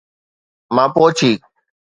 [0.75, 1.31] ماپوچي